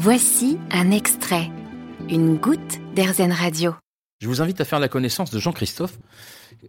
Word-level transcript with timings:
Voici 0.00 0.60
un 0.70 0.92
extrait, 0.92 1.50
une 2.08 2.36
goutte 2.36 2.78
d'Airzen 2.94 3.32
Radio. 3.32 3.74
Je 4.20 4.28
vous 4.28 4.40
invite 4.40 4.60
à 4.60 4.64
faire 4.64 4.78
la 4.78 4.86
connaissance 4.86 5.32
de 5.32 5.40
Jean-Christophe. 5.40 5.98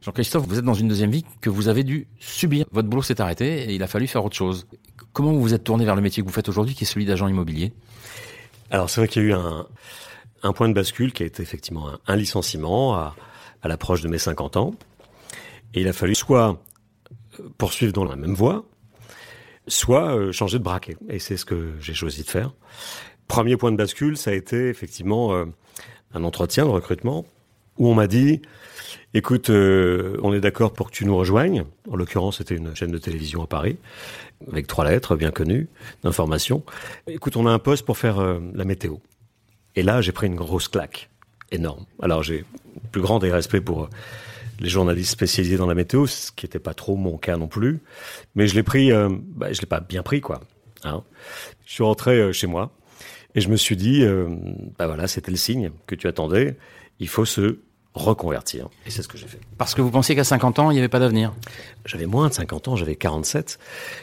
Jean-Christophe, 0.01 0.47
vous 0.47 0.57
êtes 0.57 0.65
dans 0.65 0.73
une 0.73 0.87
deuxième 0.87 1.11
vie 1.11 1.23
que 1.39 1.51
vous 1.51 1.67
avez 1.67 1.83
dû 1.83 2.07
subir. 2.19 2.65
Votre 2.71 2.87
boulot 2.87 3.03
s'est 3.03 3.21
arrêté 3.21 3.69
et 3.69 3.75
il 3.75 3.83
a 3.83 3.87
fallu 3.87 4.07
faire 4.07 4.25
autre 4.25 4.35
chose. 4.35 4.65
Comment 5.13 5.31
vous 5.31 5.41
vous 5.41 5.53
êtes 5.53 5.63
tourné 5.63 5.85
vers 5.85 5.95
le 5.95 6.01
métier 6.01 6.23
que 6.23 6.27
vous 6.27 6.33
faites 6.33 6.49
aujourd'hui, 6.49 6.73
qui 6.73 6.85
est 6.85 6.87
celui 6.87 7.05
d'agent 7.05 7.27
immobilier? 7.27 7.71
Alors 8.71 8.89
c'est 8.89 8.99
vrai 8.99 9.07
qu'il 9.07 9.21
y 9.21 9.25
a 9.25 9.27
eu 9.27 9.33
un, 9.33 9.67
un, 10.41 10.51
point 10.51 10.67
de 10.67 10.73
bascule 10.73 11.13
qui 11.13 11.21
a 11.21 11.27
été 11.27 11.43
effectivement 11.43 11.87
un, 11.87 11.99
un 12.07 12.15
licenciement 12.15 12.95
à, 12.95 13.15
à 13.61 13.67
l'approche 13.67 14.01
de 14.01 14.07
mes 14.07 14.17
50 14.17 14.57
ans. 14.57 14.73
Et 15.75 15.81
il 15.81 15.87
a 15.87 15.93
fallu 15.93 16.15
soit 16.15 16.59
poursuivre 17.59 17.93
dans 17.93 18.05
la 18.05 18.15
même 18.15 18.33
voie, 18.33 18.65
soit 19.67 20.15
euh, 20.15 20.31
changer 20.31 20.57
de 20.57 20.63
braquet. 20.63 20.97
Et 21.09 21.19
c'est 21.19 21.37
ce 21.37 21.45
que 21.45 21.75
j'ai 21.79 21.93
choisi 21.93 22.23
de 22.23 22.27
faire. 22.27 22.53
Premier 23.29 23.55
point 23.55 23.71
de 23.71 23.77
bascule, 23.77 24.17
ça 24.17 24.31
a 24.31 24.33
été 24.33 24.67
effectivement 24.67 25.33
euh, 25.33 25.45
un 26.13 26.25
entretien 26.25 26.65
de 26.65 26.69
recrutement 26.69 27.25
où 27.77 27.87
on 27.87 27.93
m'a 27.93 28.07
dit, 28.07 28.41
écoute, 29.13 29.49
euh, 29.49 30.17
on 30.21 30.33
est 30.33 30.41
d'accord 30.41 30.73
pour 30.73 30.91
que 30.91 30.95
tu 30.95 31.05
nous 31.05 31.15
rejoignes. 31.15 31.63
En 31.89 31.95
l'occurrence, 31.95 32.39
c'était 32.39 32.55
une 32.55 32.75
chaîne 32.75 32.91
de 32.91 32.97
télévision 32.97 33.41
à 33.41 33.47
Paris, 33.47 33.77
avec 34.51 34.67
trois 34.67 34.83
lettres 34.83 35.15
bien 35.15 35.31
connues 35.31 35.69
d'information. 36.03 36.63
Écoute, 37.07 37.37
on 37.37 37.47
a 37.47 37.51
un 37.51 37.59
poste 37.59 37.85
pour 37.85 37.97
faire 37.97 38.21
la 38.53 38.65
météo. 38.65 38.95
Et 39.77 39.83
là, 39.83 40.01
j'ai 40.01 40.11
pris 40.11 40.27
une 40.27 40.35
grosse 40.35 40.67
claque, 40.67 41.09
énorme. 41.51 41.85
Alors, 42.01 42.21
j'ai 42.23 42.39
le 42.39 42.89
plus 42.91 43.01
grand 43.01 43.19
des 43.19 43.31
respects 43.31 43.61
pour 43.61 43.89
les 44.59 44.69
journalistes 44.69 45.11
spécialisés 45.11 45.57
dans 45.57 45.67
la 45.67 45.75
météo, 45.75 46.05
ce 46.05 46.31
qui 46.31 46.45
n'était 46.45 46.59
pas 46.59 46.73
trop 46.73 46.95
mon 46.95 47.17
cas 47.17 47.37
non 47.37 47.47
plus. 47.47 47.79
Mais 48.35 48.47
je 48.47 48.55
l'ai 48.55 48.63
pris, 48.63 48.91
euh, 48.91 49.09
bah, 49.11 49.51
je 49.53 49.61
l'ai 49.61 49.67
pas 49.67 49.79
bien 49.79 50.03
pris 50.03 50.21
quoi. 50.21 50.41
Hein. 50.83 51.03
Je 51.65 51.73
suis 51.73 51.83
rentré 51.83 52.19
euh, 52.19 52.33
chez 52.33 52.47
moi 52.47 52.71
et 53.35 53.41
je 53.41 53.49
me 53.49 53.55
suis 53.55 53.75
dit, 53.75 54.03
euh, 54.03 54.27
bah 54.77 54.87
voilà, 54.87 55.07
c'était 55.07 55.31
le 55.31 55.37
signe 55.37 55.71
que 55.87 55.95
tu 55.95 56.07
attendais. 56.07 56.57
Il 56.99 57.07
faut 57.07 57.25
se 57.25 57.59
reconvertir. 57.93 58.69
Et 58.85 58.91
c'est 58.91 59.01
ce 59.01 59.07
que 59.07 59.17
j'ai 59.17 59.27
fait. 59.27 59.39
Parce 59.57 59.73
que 59.73 59.81
vous 59.81 59.91
pensiez 59.91 60.15
qu'à 60.15 60.23
50 60.23 60.59
ans, 60.59 60.71
il 60.71 60.75
n'y 60.75 60.79
avait 60.79 60.89
pas 60.89 60.99
d'avenir 60.99 61.33
J'avais 61.85 62.05
moins 62.05 62.29
de 62.29 62.33
50 62.33 62.67
ans, 62.67 62.75
j'avais 62.75 62.95
47. 62.95 63.59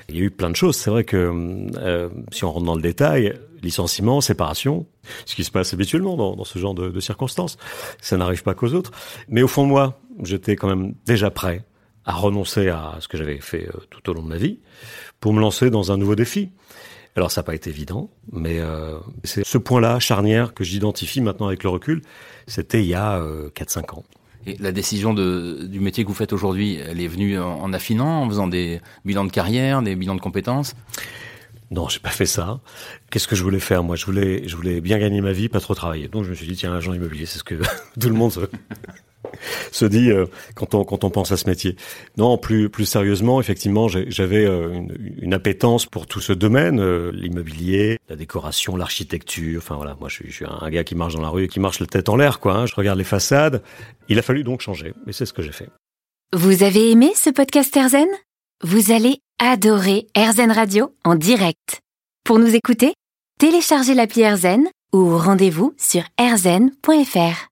Il 0.09 0.17
y 0.17 0.21
a 0.21 0.23
eu 0.23 0.31
plein 0.31 0.51
de 0.51 0.57
choses. 0.57 0.77
C'est 0.77 0.91
vrai 0.91 1.05
que 1.05 1.69
euh, 1.77 2.09
si 2.33 2.45
on 2.45 2.53
rentre 2.53 2.67
dans 2.67 2.75
le 2.75 2.83
détail, 2.83 3.39
licenciement, 3.63 4.21
séparation, 4.21 4.87
ce 5.25 5.35
qui 5.35 5.45
se 5.45 5.51
passe 5.51 5.73
habituellement 5.73 6.17
dans, 6.17 6.37
dans 6.37 6.45
ce 6.45 6.59
genre 6.59 6.75
de, 6.75 6.89
de 6.89 7.01
circonstances, 7.01 7.59
ça 8.01 8.17
n'arrive 8.17 8.43
pas 8.43 8.55
qu'aux 8.55 8.75
autres. 8.75 8.91
Mais 9.29 9.43
au 9.43 9.49
fond 9.49 9.65
de 9.65 9.69
moi, 9.69 10.01
j'étais 10.23 10.57
quand 10.57 10.69
même 10.69 10.95
déjà 11.05 11.31
prêt 11.31 11.65
à 12.05 12.13
renoncer 12.13 12.69
à 12.69 12.97
ce 13.01 13.09
que 13.09 13.19
j'avais 13.19 13.41
fait 13.41 13.69
euh, 13.69 13.81
tout 13.91 14.09
au 14.11 14.15
long 14.15 14.23
de 14.23 14.29
ma 14.29 14.37
vie 14.37 14.61
pour 15.21 15.33
me 15.33 15.41
lancer 15.41 15.71
dans 15.71 15.93
un 15.93 15.97
nouveau 15.97 16.15
défi. 16.15 16.51
Alors 17.17 17.31
ça 17.31 17.41
n'a 17.41 17.45
pas 17.45 17.55
été 17.55 17.71
évident, 17.71 18.11
mais 18.31 18.61
euh, 18.61 18.99
c'est 19.25 19.45
ce 19.45 19.59
point-là 19.59 19.99
charnière 19.99 20.53
que 20.53 20.65
j'identifie 20.65 21.23
maintenant 21.23 21.47
avec 21.47 21.63
le 21.63 21.71
recul. 21.71 22.03
C'était 22.47 22.83
il 22.83 22.89
y 22.89 22.95
a 22.95 23.19
euh, 23.19 23.49
4-5 23.51 23.95
ans. 23.95 24.05
Et 24.47 24.57
la 24.61 24.71
décision 24.71 25.15
de, 25.15 25.65
du 25.65 25.81
métier 25.81 26.05
que 26.05 26.09
vous 26.09 26.15
faites 26.15 26.33
aujourd'hui, 26.33 26.77
elle 26.77 27.01
est 27.01 27.09
venue 27.09 27.39
en, 27.39 27.63
en, 27.63 27.73
affinant, 27.73 28.23
en 28.23 28.29
faisant 28.29 28.47
des 28.47 28.81
bilans 29.05 29.25
de 29.25 29.31
carrière, 29.31 29.83
des 29.83 29.97
bilans 29.97 30.15
de 30.15 30.21
compétences? 30.21 30.77
Non, 31.71 31.89
j'ai 31.89 31.99
pas 31.99 32.11
fait 32.11 32.27
ça. 32.27 32.61
Qu'est-ce 33.11 33.27
que 33.27 33.35
je 33.35 33.43
voulais 33.43 33.59
faire? 33.59 33.83
Moi, 33.83 33.97
je 33.97 34.07
voulais, 34.07 34.47
je 34.47 34.55
voulais 34.55 34.81
bien 34.81 34.99
gagner 34.99 35.21
ma 35.21 35.33
vie, 35.33 35.49
pas 35.49 35.59
trop 35.59 35.75
travailler. 35.75 36.07
Donc 36.07 36.25
je 36.25 36.31
me 36.31 36.35
suis 36.35 36.47
dit, 36.47 36.55
tiens, 36.55 36.75
agent 36.75 36.93
immobilier, 36.93 37.27
c'est 37.27 37.39
ce 37.39 37.45
que 37.45 37.55
tout 38.01 38.09
le 38.09 38.15
monde 38.15 38.49
se, 39.73 39.85
dit 39.85 40.11
euh, 40.11 40.27
quand 40.55 40.75
on 40.75 40.85
quand 40.85 41.05
on 41.05 41.11
pense 41.11 41.33
à 41.33 41.37
ce 41.37 41.49
métier. 41.49 41.77
Non, 42.17 42.39
plus 42.39 42.69
plus 42.69 42.87
sérieusement, 42.87 43.41
effectivement, 43.41 43.89
j'avais 43.89 44.45
euh, 44.45 44.81
une, 45.21 45.35
appétence 45.35 45.87
pour 45.87 46.07
tout 46.07 46.21
ce 46.21 46.33
domaine, 46.33 46.81
euh, 46.81 47.11
l'immobilier, 47.13 47.99
la 48.09 48.17
décoration, 48.17 48.77
l'architecture. 48.77 49.59
Enfin 49.59 49.77
voilà, 49.77 49.97
moi 49.99 50.09
je 50.09 50.23
suis, 50.31 50.45
un 50.45 50.71
gars 50.71 50.85
qui 50.85 50.95
marche 50.95 51.15
dans 51.15 51.23
la 51.23 51.29
rue 51.29 51.45
et 51.45 51.49
qui 51.49 51.61
marche 51.61 51.81
la 51.81 51.87
tête 51.87 52.09
en 52.09 52.17
l'air, 52.17 52.41
quoi. 52.41 52.55
Hein. 52.55 52.67
Je 52.67 52.75
regarde 52.75 52.99
les 52.99 53.05
façades. 53.05 53.63
Il 54.09 54.19
a 54.19 54.23
fallu 54.23 54.45
donc 54.45 54.61
changer, 54.61 54.95
et 55.07 55.13
c'est 55.13 55.27
ce 55.27 55.33
que 55.33 55.43
j'ai 55.43 55.53
fait. 55.53 55.69
Vous 56.33 56.63
avez 56.63 56.91
aimé 56.91 57.13
ce 57.15 57.31
podcast 57.31 57.77
Erzen 57.77 58.09
Vous 58.63 58.93
allez 58.93 59.19
adorer 59.39 60.07
Erzen 60.15 60.51
Radio 60.51 60.93
en 61.05 61.15
direct. 61.15 61.81
Pour 62.25 62.39
nous 62.39 62.55
écouter, 62.55 62.95
téléchargez 63.39 63.95
l'appli 63.95 64.23
Erzen 64.23 64.67
ou 64.93 65.17
rendez-vous 65.17 65.75
sur 65.79 66.03
erzen.fr. 66.19 67.45